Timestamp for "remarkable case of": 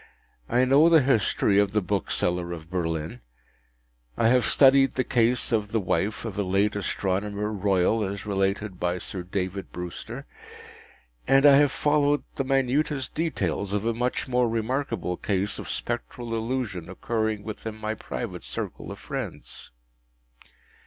14.49-15.69